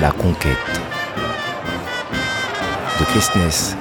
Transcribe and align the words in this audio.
La 0.00 0.12
conquête 0.12 0.56
de 2.98 3.04
Chris 3.04 3.26
Ness. 3.36 3.76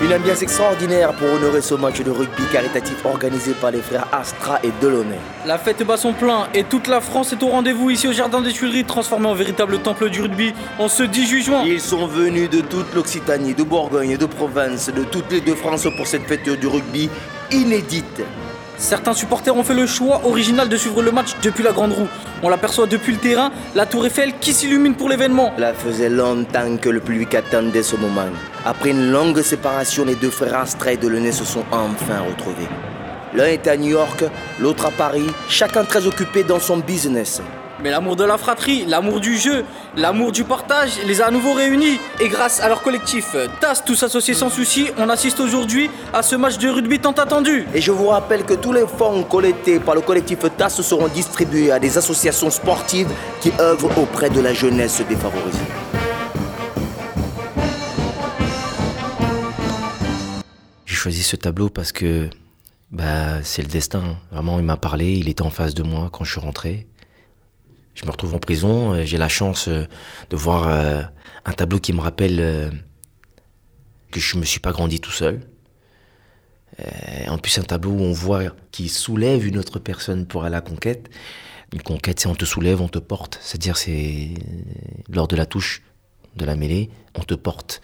Une 0.00 0.14
ambiance 0.14 0.40
extraordinaire 0.40 1.12
pour 1.12 1.30
honorer 1.30 1.60
ce 1.60 1.74
match 1.74 2.00
de 2.00 2.10
rugby 2.10 2.44
caritatif 2.50 3.04
organisé 3.04 3.52
par 3.52 3.72
les 3.72 3.82
frères 3.82 4.06
Astra 4.10 4.58
et 4.62 4.70
Delaunay. 4.80 5.18
La 5.44 5.58
fête 5.58 5.82
bat 5.86 5.98
son 5.98 6.14
plein 6.14 6.48
et 6.54 6.64
toute 6.64 6.86
la 6.86 7.02
France 7.02 7.34
est 7.34 7.42
au 7.42 7.48
rendez-vous 7.48 7.90
ici 7.90 8.08
au 8.08 8.12
Jardin 8.12 8.40
des 8.40 8.52
Tuileries, 8.52 8.84
transformé 8.84 9.26
en 9.26 9.34
véritable 9.34 9.80
temple 9.80 10.08
du 10.08 10.22
rugby 10.22 10.54
en 10.78 10.88
ce 10.88 11.02
18 11.02 11.42
juin. 11.42 11.62
Ils 11.66 11.80
sont 11.80 12.06
venus 12.06 12.48
de 12.48 12.62
toute 12.62 12.94
l'Occitanie, 12.94 13.52
de 13.52 13.64
Bourgogne, 13.64 14.16
de 14.16 14.26
Provence, 14.26 14.88
de 14.88 15.04
toutes 15.04 15.30
les 15.30 15.42
deux 15.42 15.56
France 15.56 15.86
pour 15.94 16.06
cette 16.06 16.26
fête 16.26 16.48
du 16.48 16.66
rugby 16.66 17.10
inédite. 17.50 18.22
Certains 18.78 19.12
supporters 19.12 19.56
ont 19.56 19.64
fait 19.64 19.74
le 19.74 19.86
choix 19.86 20.22
original 20.24 20.68
de 20.68 20.76
suivre 20.76 21.02
le 21.02 21.10
match 21.10 21.30
depuis 21.42 21.64
la 21.64 21.72
Grande 21.72 21.92
Roue. 21.92 22.06
On 22.44 22.48
l'aperçoit 22.48 22.86
depuis 22.86 23.12
le 23.12 23.18
terrain, 23.18 23.50
la 23.74 23.86
Tour 23.86 24.06
Eiffel 24.06 24.34
qui 24.40 24.52
s'illumine 24.52 24.94
pour 24.94 25.08
l'événement. 25.08 25.52
Là 25.58 25.74
faisait 25.74 26.08
longtemps 26.08 26.76
que 26.80 26.88
le 26.88 27.00
public 27.00 27.34
attendait 27.34 27.82
ce 27.82 27.96
moment. 27.96 28.28
Après 28.64 28.90
une 28.90 29.10
longue 29.10 29.42
séparation, 29.42 30.04
les 30.04 30.14
deux 30.14 30.30
frères 30.30 30.58
Astra 30.58 30.92
et 30.92 30.96
Delaunay 30.96 31.32
se 31.32 31.44
sont 31.44 31.64
enfin 31.72 32.20
retrouvés. 32.28 32.68
L'un 33.34 33.46
est 33.46 33.66
à 33.66 33.76
New 33.76 33.90
York, 33.90 34.24
l'autre 34.60 34.86
à 34.86 34.90
Paris, 34.92 35.26
chacun 35.48 35.84
très 35.84 36.06
occupé 36.06 36.44
dans 36.44 36.60
son 36.60 36.78
business. 36.78 37.42
Mais 37.80 37.90
l'amour 37.90 38.16
de 38.16 38.24
la 38.24 38.38
fratrie, 38.38 38.84
l'amour 38.86 39.20
du 39.20 39.36
jeu, 39.36 39.64
l'amour 39.96 40.32
du 40.32 40.42
partage 40.42 40.98
les 41.06 41.20
a 41.20 41.26
à 41.26 41.30
nouveau 41.30 41.52
réunis. 41.52 42.00
Et 42.18 42.28
grâce 42.28 42.60
à 42.60 42.68
leur 42.68 42.82
collectif 42.82 43.36
TAS, 43.60 43.82
tous 43.86 44.02
associés 44.02 44.34
sans 44.34 44.50
souci, 44.50 44.88
on 44.98 45.08
assiste 45.08 45.38
aujourd'hui 45.38 45.88
à 46.12 46.22
ce 46.22 46.34
match 46.34 46.58
de 46.58 46.68
rugby 46.68 46.98
tant 46.98 47.12
attendu. 47.12 47.66
Et 47.74 47.80
je 47.80 47.92
vous 47.92 48.08
rappelle 48.08 48.44
que 48.44 48.54
tous 48.54 48.72
les 48.72 48.84
fonds 48.84 49.22
collectés 49.22 49.78
par 49.78 49.94
le 49.94 50.00
collectif 50.00 50.40
TAS 50.56 50.70
seront 50.70 51.06
distribués 51.06 51.70
à 51.70 51.78
des 51.78 51.96
associations 51.96 52.50
sportives 52.50 53.10
qui 53.40 53.52
œuvrent 53.60 53.96
auprès 53.96 54.28
de 54.28 54.40
la 54.40 54.52
jeunesse 54.52 55.00
défavorisée. 55.08 55.58
J'ai 60.84 60.96
choisi 60.96 61.22
ce 61.22 61.36
tableau 61.36 61.68
parce 61.68 61.92
que 61.92 62.28
bah, 62.90 63.40
c'est 63.44 63.62
le 63.62 63.68
destin. 63.68 64.16
Vraiment, 64.32 64.58
il 64.58 64.64
m'a 64.64 64.76
parlé, 64.76 65.12
il 65.12 65.28
était 65.28 65.42
en 65.42 65.50
face 65.50 65.74
de 65.74 65.84
moi 65.84 66.08
quand 66.10 66.24
je 66.24 66.32
suis 66.32 66.40
rentré. 66.40 66.88
Je 67.98 68.06
me 68.06 68.12
retrouve 68.12 68.36
en 68.36 68.38
prison, 68.38 68.92
euh, 68.92 69.04
j'ai 69.04 69.18
la 69.18 69.28
chance 69.28 69.66
euh, 69.66 69.84
de 70.30 70.36
voir 70.36 70.68
euh, 70.68 71.02
un 71.44 71.52
tableau 71.52 71.80
qui 71.80 71.92
me 71.92 72.00
rappelle 72.00 72.70
que 74.12 74.20
je 74.20 74.36
ne 74.36 74.40
me 74.40 74.46
suis 74.46 74.60
pas 74.60 74.70
grandi 74.70 75.00
tout 75.00 75.10
seul. 75.10 75.40
En 77.26 77.38
plus, 77.38 77.58
un 77.58 77.64
tableau 77.64 77.90
où 77.90 78.00
on 78.00 78.12
voit 78.12 78.54
qui 78.70 78.88
soulève 78.88 79.44
une 79.44 79.58
autre 79.58 79.80
personne 79.80 80.26
pour 80.26 80.44
aller 80.44 80.54
à 80.54 80.58
la 80.58 80.60
conquête. 80.60 81.10
Une 81.72 81.82
conquête, 81.82 82.20
c'est 82.20 82.28
on 82.28 82.36
te 82.36 82.44
soulève, 82.44 82.80
on 82.80 82.88
te 82.88 83.00
porte. 83.00 83.40
C'est-à-dire, 83.42 83.76
c'est 83.76 84.34
lors 85.08 85.26
de 85.26 85.34
la 85.34 85.44
touche 85.44 85.82
de 86.36 86.44
la 86.44 86.54
mêlée, 86.54 86.90
on 87.16 87.24
te 87.24 87.34
porte. 87.34 87.80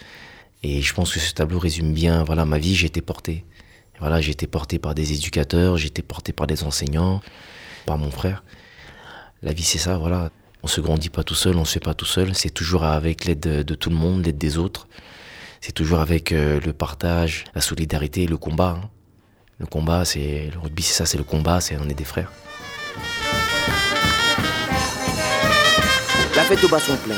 Et 0.63 0.81
je 0.81 0.95
pense 0.95 1.13
que 1.13 1.19
ce 1.19 1.35
tableau 1.35 1.59
résume 1.59 1.93
bien, 1.93 2.23
voilà, 2.23 2.45
ma 2.45 2.59
vie, 2.59 2.77
j'ai 2.77 2.87
été 2.87 3.01
porté. 3.01 3.45
Voilà, 3.99 4.21
j'ai 4.21 4.31
été 4.31 4.47
porté 4.47 4.79
par 4.79 4.95
des 4.95 5.13
éducateurs, 5.13 5.77
j'ai 5.77 5.89
été 5.89 6.03
porté 6.03 6.33
par 6.33 6.47
des 6.47 6.63
enseignants, 6.63 7.21
par 7.87 7.99
mon 7.99 8.13
frère. 8.13 8.45
La 9.45 9.53
vie, 9.53 9.63
c'est 9.63 9.77
ça, 9.77 9.99
voilà. 9.99 10.31
On 10.63 10.67
se 10.67 10.81
grandit 10.81 11.11
pas 11.11 11.23
tout 11.23 11.35
seul, 11.35 11.59
on 11.59 11.67
se 11.67 11.75
fait 11.75 11.81
pas 11.81 11.93
tout 11.93 12.07
seul. 12.07 12.35
C'est 12.35 12.49
toujours 12.49 12.83
avec 12.85 13.27
l'aide 13.27 13.41
de, 13.41 13.75
tout 13.75 13.91
le 13.91 13.97
monde, 13.97 14.25
l'aide 14.25 14.39
des 14.39 14.57
autres. 14.57 14.89
C'est 15.61 15.73
toujours 15.73 16.01
avec 16.01 16.33
euh, 16.33 16.59
le 16.65 16.73
partage, 16.73 17.45
la 17.55 17.61
solidarité, 17.61 18.27
le 18.27 18.39
combat. 18.39 18.79
Hein. 18.83 18.89
Le 19.59 19.67
combat, 19.67 20.07
c'est 20.07 20.51
le 20.51 20.59
rugby, 20.59 20.83
c'est 20.83 20.95
ça, 20.95 21.05
c'est 21.05 21.19
le 21.19 21.25
combat, 21.25 21.61
c'est 21.61 21.77
on 21.77 21.87
est 21.91 21.95
des 21.95 22.05
frères. 22.05 22.33
La 26.35 26.43
fête 26.43 26.65
au 26.65 26.69
basson 26.69 26.97
plein. 27.05 27.15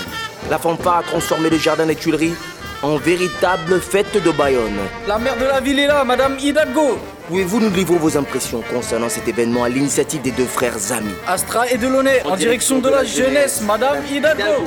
La 0.51 0.59
fanfare 0.59 0.97
a 0.97 1.03
transformé 1.05 1.49
le 1.49 1.59
jardin 1.59 1.86
des 1.86 1.95
Tuileries 1.95 2.35
en 2.83 2.97
véritable 2.97 3.81
fête 3.81 4.23
de 4.23 4.31
Bayonne. 4.31 4.79
La 5.07 5.19
mère 5.19 5.37
de 5.37 5.45
la 5.45 5.61
ville 5.61 5.79
est 5.79 5.87
là, 5.87 6.05
Madame 6.05 6.39
Hidalgo. 6.39 6.98
Pouvez-vous 7.29 7.61
nous 7.61 7.70
livrer 7.70 7.98
vos 7.98 8.17
impressions 8.17 8.63
concernant 8.73 9.09
cet 9.09 9.27
événement 9.27 9.64
à 9.64 9.69
l'initiative 9.69 10.23
des 10.23 10.31
deux 10.31 10.45
frères 10.45 10.92
amis? 10.92 11.15
Astra 11.27 11.69
et 11.70 11.79
Delaunay, 11.79 12.23
en, 12.25 12.36
direction, 12.36 12.79
de, 12.79 12.89
la, 12.89 13.05
jeunesse, 13.05 13.63
Madame 13.63 13.98
Hidalgo. 14.11 14.65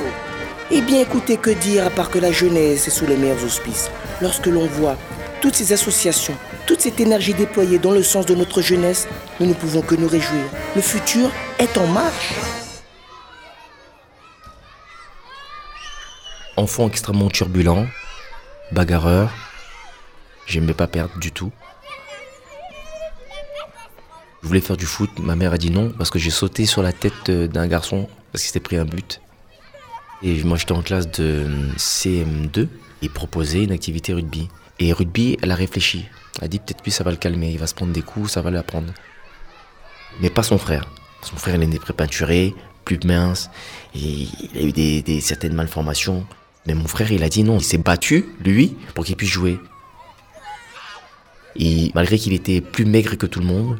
Eh 0.70 0.80
bien, 0.82 1.00
écoutez, 1.00 1.36
que 1.36 1.50
dire 1.50 1.86
à 1.86 1.90
part 1.90 2.10
que 2.10 2.18
la 2.18 2.32
jeunesse 2.32 2.86
est 2.86 2.90
sous 2.90 3.06
les 3.06 3.16
meilleurs 3.16 3.44
auspices? 3.44 3.90
Lorsque 4.20 4.46
l'on 4.46 4.66
voit 4.66 4.96
toutes 5.40 5.54
ces 5.54 5.72
associations, 5.72 6.36
toute 6.66 6.80
cette 6.80 7.00
énergie 7.00 7.34
déployée 7.34 7.78
dans 7.78 7.92
le 7.92 8.02
sens 8.02 8.26
de 8.26 8.34
notre 8.34 8.60
jeunesse, 8.60 9.08
nous 9.40 9.46
ne 9.46 9.54
pouvons 9.54 9.80
que 9.80 9.94
nous 9.94 10.08
réjouir. 10.08 10.42
Le 10.76 10.82
futur 10.82 11.30
est 11.58 11.78
en 11.78 11.86
marche. 11.86 12.34
Enfant 16.56 16.88
extrêmement 16.88 17.30
turbulent, 17.30 17.86
bagarreur, 18.72 19.30
j'aimais 20.46 20.74
pas 20.74 20.86
perdre 20.86 21.18
du 21.18 21.32
tout. 21.32 21.52
Je 24.42 24.48
voulais 24.48 24.60
faire 24.60 24.76
du 24.76 24.86
foot, 24.86 25.10
ma 25.18 25.36
mère 25.36 25.52
a 25.52 25.58
dit 25.58 25.70
non 25.70 25.90
parce 25.90 26.10
que 26.10 26.18
j'ai 26.18 26.30
sauté 26.30 26.64
sur 26.64 26.82
la 26.82 26.92
tête 26.92 27.30
d'un 27.30 27.66
garçon 27.66 28.08
parce 28.32 28.42
qu'il 28.42 28.48
s'était 28.48 28.60
pris 28.60 28.76
un 28.76 28.86
but. 28.86 29.20
Et 30.22 30.42
moi 30.44 30.56
j'étais 30.56 30.72
en 30.72 30.82
classe 30.82 31.10
de 31.10 31.46
CM2 31.76 32.68
et 33.02 33.08
proposait 33.08 33.64
une 33.64 33.72
activité 33.72 34.12
rugby. 34.12 34.48
Et 34.78 34.92
rugby, 34.92 35.36
elle 35.42 35.50
a 35.50 35.54
réfléchi. 35.54 36.06
Elle 36.38 36.44
a 36.44 36.48
dit 36.48 36.58
peut-être 36.58 36.82
lui 36.84 36.90
ça 36.90 37.04
va 37.04 37.10
le 37.10 37.16
calmer, 37.16 37.50
il 37.50 37.58
va 37.58 37.66
se 37.66 37.74
prendre 37.74 37.92
des 37.92 38.02
coups, 38.02 38.30
ça 38.30 38.40
va 38.40 38.50
l'apprendre. 38.50 38.92
Mais 40.20 40.30
pas 40.30 40.42
son 40.42 40.58
frère. 40.58 40.88
Son 41.22 41.36
frère 41.36 41.56
il 41.56 41.74
est 41.74 41.78
prépeinturé, 41.78 42.54
plus 42.84 42.98
mince, 43.04 43.50
il 43.94 44.28
a 44.56 44.62
eu 44.62 44.72
des, 44.72 45.20
certaines 45.20 45.54
malformations. 45.54 46.26
Mais 46.66 46.74
mon 46.74 46.86
frère 46.86 47.10
il 47.12 47.22
a 47.22 47.28
dit 47.28 47.42
non, 47.42 47.58
il 47.58 47.64
s'est 47.64 47.78
battu, 47.78 48.26
lui, 48.44 48.76
pour 48.94 49.04
qu'il 49.04 49.16
puisse 49.16 49.30
jouer. 49.30 49.58
Et 51.56 51.90
malgré 51.94 52.18
qu'il 52.18 52.32
était 52.32 52.60
plus 52.60 52.84
maigre 52.84 53.16
que 53.16 53.26
tout 53.26 53.40
le 53.40 53.46
monde, 53.46 53.78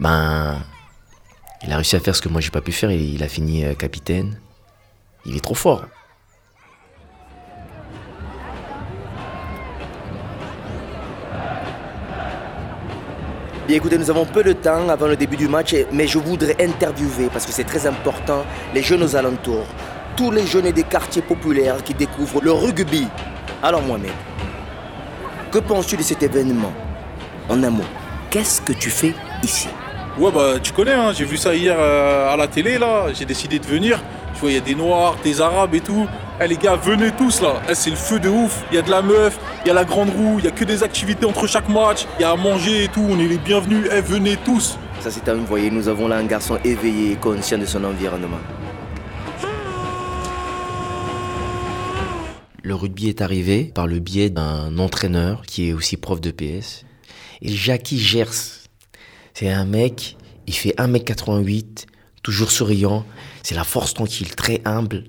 ben, 0.00 0.62
il 1.62 1.72
a 1.72 1.76
réussi 1.76 1.96
à 1.96 2.00
faire 2.00 2.16
ce 2.16 2.22
que 2.22 2.28
moi 2.28 2.40
j'ai 2.40 2.50
pas 2.50 2.60
pu 2.60 2.72
faire 2.72 2.90
et 2.90 2.98
il 2.98 3.22
a 3.22 3.28
fini 3.28 3.64
euh, 3.64 3.74
capitaine. 3.74 4.38
Il 5.24 5.36
est 5.36 5.40
trop 5.40 5.54
fort. 5.54 5.86
Bien 13.66 13.78
écoutez, 13.78 13.98
nous 13.98 14.10
avons 14.10 14.24
peu 14.24 14.44
de 14.44 14.52
temps 14.52 14.88
avant 14.88 15.08
le 15.08 15.16
début 15.16 15.36
du 15.36 15.48
match, 15.48 15.74
mais 15.90 16.06
je 16.06 16.18
voudrais 16.18 16.54
interviewer, 16.60 17.28
parce 17.32 17.44
que 17.44 17.50
c'est 17.50 17.64
très 17.64 17.84
important, 17.84 18.44
les 18.72 18.80
jeunes 18.80 19.02
aux 19.02 19.16
alentours. 19.16 19.66
Tous 20.16 20.30
les 20.30 20.46
jeunes 20.46 20.70
des 20.70 20.82
quartiers 20.82 21.20
populaires 21.20 21.84
qui 21.84 21.92
découvrent 21.92 22.40
le 22.40 22.50
rugby. 22.50 23.06
Alors 23.62 23.82
Mohamed, 23.82 24.12
que 25.50 25.58
penses-tu 25.58 25.98
de 25.98 26.02
cet 26.02 26.22
événement? 26.22 26.72
En 27.50 27.62
un 27.62 27.68
mot, 27.68 27.84
qu'est-ce 28.30 28.62
que 28.62 28.72
tu 28.72 28.88
fais 28.88 29.12
ici? 29.42 29.68
Ouais, 30.18 30.30
bah 30.32 30.54
tu 30.62 30.72
connais, 30.72 30.94
hein, 30.94 31.12
j'ai 31.12 31.26
vu 31.26 31.36
ça 31.36 31.54
hier 31.54 31.76
euh, 31.78 32.32
à 32.32 32.36
la 32.38 32.48
télé, 32.48 32.78
là. 32.78 33.12
J'ai 33.12 33.26
décidé 33.26 33.58
de 33.58 33.66
venir. 33.66 34.00
Tu 34.32 34.40
vois, 34.40 34.50
il 34.50 34.54
y 34.54 34.58
a 34.58 34.60
des 34.62 34.74
Noirs, 34.74 35.16
des 35.22 35.42
Arabes 35.42 35.74
et 35.74 35.80
tout. 35.80 36.06
Eh 36.40 36.48
les 36.48 36.56
gars, 36.56 36.76
venez 36.76 37.10
tous 37.10 37.42
là. 37.42 37.60
Eh, 37.68 37.74
c'est 37.74 37.90
le 37.90 37.96
feu 37.96 38.18
de 38.18 38.30
ouf. 38.30 38.64
Il 38.70 38.76
y 38.76 38.78
a 38.78 38.82
de 38.82 38.90
la 38.90 39.02
meuf, 39.02 39.38
il 39.64 39.68
y 39.68 39.70
a 39.70 39.74
la 39.74 39.84
grande 39.84 40.08
roue, 40.08 40.36
il 40.38 40.46
y 40.46 40.48
a 40.48 40.50
que 40.50 40.64
des 40.64 40.82
activités 40.82 41.26
entre 41.26 41.46
chaque 41.46 41.68
match. 41.68 42.06
Il 42.18 42.22
y 42.22 42.24
a 42.24 42.30
à 42.30 42.36
manger 42.36 42.84
et 42.84 42.88
tout. 42.88 43.06
On 43.06 43.18
est 43.20 43.28
les 43.28 43.36
bienvenus. 43.36 43.86
Eh, 43.94 44.00
venez 44.00 44.38
tous. 44.38 44.78
Ça, 45.00 45.10
c'est 45.10 45.28
à 45.28 45.34
vous 45.34 45.44
voyez, 45.44 45.70
nous 45.70 45.88
avons 45.88 46.08
là 46.08 46.16
un 46.16 46.24
garçon 46.24 46.58
éveillé 46.64 47.12
et 47.12 47.16
conscient 47.16 47.58
de 47.58 47.66
son 47.66 47.84
environnement. 47.84 48.40
Le 52.66 52.74
rugby 52.74 53.06
est 53.08 53.20
arrivé 53.20 53.66
par 53.66 53.86
le 53.86 54.00
biais 54.00 54.28
d'un 54.28 54.76
entraîneur 54.78 55.42
qui 55.46 55.68
est 55.68 55.72
aussi 55.72 55.96
prof 55.96 56.20
de 56.20 56.32
PS. 56.32 56.84
Et 57.40 57.54
Jackie 57.54 58.00
Gers, 58.00 58.66
c'est 59.34 59.48
un 59.48 59.64
mec, 59.64 60.16
il 60.48 60.52
fait 60.52 60.74
1m88, 60.76 61.86
toujours 62.24 62.50
souriant. 62.50 63.06
C'est 63.44 63.54
la 63.54 63.62
force 63.62 63.94
tranquille, 63.94 64.34
très 64.34 64.62
humble. 64.64 65.04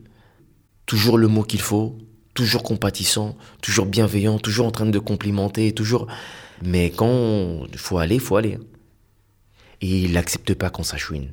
Toujours 0.85 1.17
le 1.17 1.27
mot 1.27 1.41
qu'il 1.41 1.59
faut, 1.59 1.97
toujours 2.35 2.61
compatissant, 2.61 3.35
toujours 3.59 3.87
bienveillant, 3.87 4.37
toujours 4.37 4.67
en 4.67 4.71
train 4.71 4.85
de 4.85 4.99
complimenter, 4.99 5.71
toujours. 5.71 6.05
Mais 6.61 6.91
quand 6.91 7.65
il 7.73 7.79
faut 7.79 7.97
aller, 7.97 8.19
faut 8.19 8.35
aller. 8.35 8.59
Et 9.81 10.01
il 10.01 10.11
n'accepte 10.11 10.53
pas 10.53 10.69
quand 10.69 10.83
ça 10.83 10.97
chouine. 10.97 11.31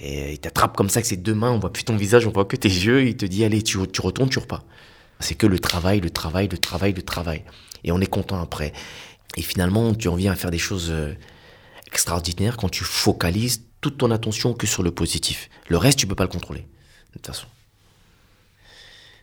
Il 0.00 0.38
t'attrape 0.38 0.76
comme 0.76 0.88
ça 0.88 0.98
avec 0.98 1.06
ses 1.06 1.16
deux 1.16 1.34
mains, 1.34 1.50
on 1.50 1.58
voit 1.58 1.72
plus 1.72 1.82
ton 1.82 1.96
visage, 1.96 2.28
on 2.28 2.30
voit 2.30 2.44
que 2.44 2.54
tes 2.54 2.68
yeux, 2.68 3.08
il 3.08 3.16
te 3.16 3.26
dit 3.26 3.44
allez, 3.44 3.62
tu, 3.62 3.76
tu 3.88 4.00
retournes, 4.02 4.30
tu 4.30 4.38
repars. 4.38 4.64
C'est 5.20 5.34
que 5.34 5.46
le 5.46 5.58
travail, 5.58 6.00
le 6.00 6.10
travail, 6.10 6.48
le 6.48 6.58
travail, 6.58 6.92
le 6.92 7.02
travail. 7.02 7.44
Et 7.84 7.92
on 7.92 8.00
est 8.00 8.06
content 8.06 8.40
après. 8.40 8.72
Et 9.36 9.42
finalement, 9.42 9.94
tu 9.94 10.08
en 10.08 10.14
viens 10.16 10.32
à 10.32 10.36
faire 10.36 10.50
des 10.50 10.58
choses 10.58 10.90
euh, 10.90 11.14
extraordinaire 11.86 12.56
quand 12.56 12.68
tu 12.68 12.84
focalises 12.84 13.64
toute 13.80 13.98
ton 13.98 14.10
attention 14.10 14.54
que 14.54 14.66
sur 14.66 14.82
le 14.82 14.90
positif. 14.90 15.50
Le 15.68 15.76
reste, 15.76 15.98
tu 15.98 16.06
peux 16.06 16.14
pas 16.14 16.24
le 16.24 16.30
contrôler, 16.30 16.60
de 16.60 17.12
toute 17.14 17.26
façon. 17.26 17.46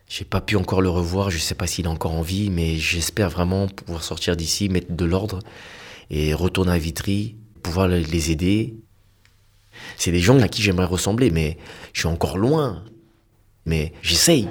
J'ai 0.08 0.24
pas 0.24 0.40
pu 0.40 0.56
encore 0.56 0.82
le 0.82 0.90
revoir, 0.90 1.30
je 1.30 1.38
sais 1.38 1.54
pas 1.54 1.66
s'il 1.66 1.86
est 1.86 1.88
encore 1.88 2.12
en 2.12 2.22
vie, 2.22 2.50
mais 2.50 2.76
j'espère 2.76 3.30
vraiment 3.30 3.66
pouvoir 3.66 4.04
sortir 4.04 4.36
d'ici, 4.36 4.68
mettre 4.68 4.92
de 4.92 5.04
l'ordre 5.04 5.38
et 6.10 6.34
retourner 6.34 6.72
à 6.72 6.78
Vitry, 6.78 7.36
pouvoir 7.62 7.88
les 7.88 8.30
aider. 8.30 8.74
C'est 9.96 10.12
des 10.12 10.20
gens 10.20 10.38
à 10.40 10.48
qui 10.48 10.62
j'aimerais 10.62 10.84
ressembler, 10.84 11.30
mais 11.30 11.58
je 11.92 12.00
suis 12.00 12.08
encore 12.08 12.36
loin. 12.36 12.84
Mais 13.64 13.92
j'essaye. 14.02 14.48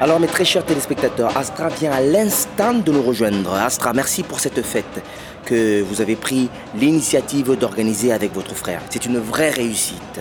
Alors 0.00 0.20
mes 0.20 0.28
très 0.28 0.44
chers 0.44 0.64
téléspectateurs, 0.64 1.36
Astra 1.36 1.70
vient 1.70 1.90
à 1.90 2.00
l'instant 2.00 2.72
de 2.72 2.92
nous 2.92 3.02
rejoindre. 3.02 3.54
Astra, 3.54 3.92
merci 3.92 4.22
pour 4.22 4.38
cette 4.38 4.62
fête 4.62 5.02
que 5.44 5.82
vous 5.82 6.00
avez 6.00 6.14
pris 6.14 6.48
l'initiative 6.76 7.56
d'organiser 7.56 8.12
avec 8.12 8.32
votre 8.32 8.54
frère. 8.54 8.80
C'est 8.90 9.06
une 9.06 9.18
vraie 9.18 9.50
réussite. 9.50 10.20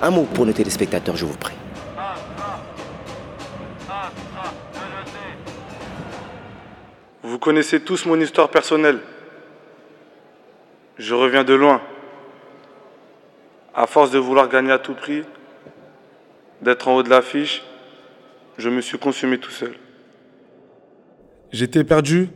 Un 0.00 0.08
mot 0.08 0.22
pour 0.22 0.46
nos 0.46 0.54
téléspectateurs, 0.54 1.14
je 1.14 1.26
vous 1.26 1.36
prie. 1.36 1.52
Vous 7.22 7.38
connaissez 7.38 7.80
tous 7.80 8.06
mon 8.06 8.18
histoire 8.18 8.48
personnelle. 8.48 9.00
Je 10.96 11.14
reviens 11.14 11.44
de 11.44 11.52
loin. 11.52 11.82
À 13.74 13.86
force 13.86 14.10
de 14.10 14.18
vouloir 14.18 14.48
gagner 14.48 14.72
à 14.72 14.78
tout 14.78 14.94
prix, 14.94 15.22
d'être 16.62 16.88
en 16.88 16.96
haut 16.96 17.02
de 17.02 17.10
l'affiche, 17.10 17.62
je 18.58 18.68
me 18.68 18.80
suis 18.80 18.98
consumé 18.98 19.38
tout 19.38 19.50
seul. 19.50 19.74
J'étais 21.52 21.84
perdu. 21.84 22.28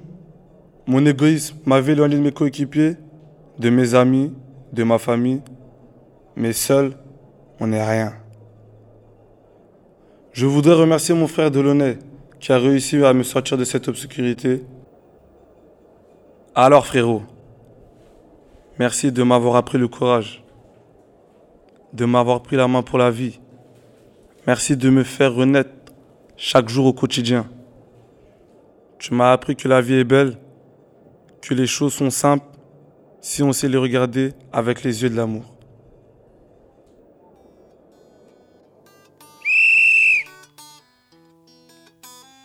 Mon 0.87 1.05
égoïsme 1.05 1.57
m'avait 1.67 1.93
éloigné 1.93 2.17
de 2.17 2.21
mes 2.21 2.33
coéquipiers, 2.33 2.97
de 3.59 3.71
mes 3.71 3.95
amis, 3.95 4.33
de 4.73 4.85
ma 4.85 4.99
famille. 4.99 5.43
Mais 6.37 6.53
seul, 6.53 6.93
on 7.59 7.67
n'est 7.69 7.85
rien. 7.85 8.15
Je 10.33 10.47
voudrais 10.47 10.75
remercier 10.75 11.15
mon 11.15 11.27
frère 11.27 11.51
Delaunay 11.51 11.99
qui 12.39 12.53
a 12.53 12.59
réussi 12.59 13.03
à 13.05 13.13
me 13.15 13.23
sortir 13.23 13.57
de 13.57 13.65
cette 13.65 13.89
obscurité. 13.89 14.63
Alors 16.55 16.87
frérot, 16.87 17.23
merci 18.79 19.11
de 19.11 19.23
m'avoir 19.23 19.57
appris 19.57 19.79
le 19.79 19.89
courage, 19.89 20.45
de 21.93 22.05
m'avoir 22.05 22.43
pris 22.43 22.57
la 22.57 22.69
main 22.69 22.83
pour 22.83 22.99
la 22.99 23.11
vie. 23.11 23.41
Merci 24.47 24.77
de 24.77 24.91
me 24.91 25.03
faire 25.03 25.35
renaître 25.35 25.71
chaque 26.37 26.69
jour 26.69 26.87
au 26.87 26.93
quotidien. 26.93 27.49
Tu 28.99 29.15
m'as 29.15 29.33
appris 29.33 29.57
que 29.57 29.69
la 29.69 29.81
vie 29.81 29.95
est 29.95 30.05
belle, 30.05 30.39
que 31.43 31.55
les 31.55 31.67
choses 31.67 31.95
sont 31.95 32.11
simples 32.11 32.47
si 33.21 33.43
on 33.43 33.53
sait 33.53 33.69
les 33.69 33.79
regarder 33.79 34.33
avec 34.53 34.83
les 34.83 35.03
yeux 35.03 35.11
de 35.11 35.17
l'amour. 35.17 35.45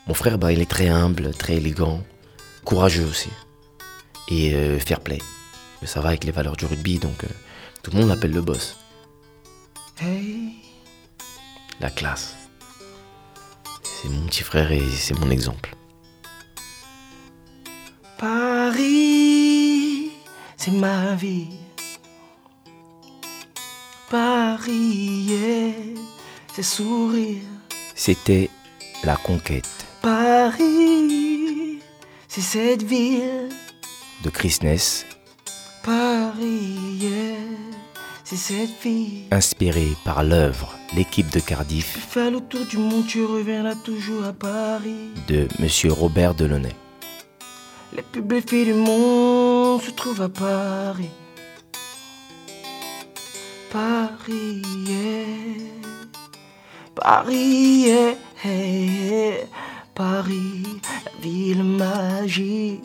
Mon 0.08 0.14
frère, 0.14 0.38
bah, 0.38 0.52
il 0.52 0.60
est 0.60 0.70
très 0.70 0.90
humble, 0.90 1.32
très 1.34 1.58
élégant, 1.58 2.02
courageux 2.66 3.06
aussi. 3.06 3.30
Et 4.30 4.54
euh, 4.56 4.80
fair 4.80 5.00
play. 5.00 5.20
Ça 5.84 6.02
va 6.02 6.10
avec 6.10 6.24
les 6.26 6.32
valeurs 6.32 6.58
du 6.58 6.66
rugby, 6.66 7.00
donc 7.00 7.24
euh, 7.24 7.28
tout 7.82 7.92
le 7.92 8.00
monde 8.00 8.10
l'appelle 8.10 8.34
le 8.34 8.42
boss. 8.42 8.78
Hey. 10.02 10.54
La 11.80 11.90
classe. 11.90 12.41
C'est 14.02 14.10
mon 14.10 14.26
petit 14.26 14.42
frère 14.42 14.72
et 14.72 14.82
c'est 14.98 15.14
mon 15.20 15.30
exemple. 15.30 15.76
Paris, 18.18 20.10
c'est 20.58 20.72
ma 20.72 21.14
vie. 21.14 21.50
Paris, 24.10 25.30
c'est 26.52 26.64
sourire. 26.64 27.44
C'était 27.94 28.50
la 29.04 29.18
conquête. 29.18 29.70
Paris, 30.02 31.80
c'est 32.28 32.42
cette 32.42 32.82
ville. 32.82 33.50
De 34.24 34.32
Chris 34.32 34.58
Ness. 34.64 35.06
Paris, 35.84 37.08
c'est 38.24 38.36
cette 38.36 38.82
ville. 38.82 39.28
Inspiré 39.30 39.90
par 40.04 40.24
l'œuvre 40.24 40.76
L'équipe 40.94 41.32
de 41.32 41.40
Cardiff. 41.40 41.94
Tu 41.94 42.00
fais 42.02 42.30
le 42.30 42.42
tour 42.42 42.66
du 42.66 42.78
monde, 42.78 43.08
tu 43.08 43.24
reviens 43.24 43.64
là 43.64 43.76
toujours 43.76 44.26
à 44.26 44.34
Paris. 44.34 45.12
De 45.30 45.48
Monsieur 45.60 45.94
Robert 45.94 46.36
Delaunay. 46.36 46.76
Les 47.96 48.02
plus 48.02 48.22
belles 48.22 48.44
filles 48.48 48.66
du 48.66 48.74
monde 48.74 49.82
se 49.82 49.92
trouvent 49.92 50.22
à 50.22 50.30
Paris. 50.30 51.10
Paris, 53.72 54.62
Paris, 56.94 57.88
Paris, 59.96 60.64
la 61.06 61.22
ville 61.22 61.64
magique. 61.64 62.84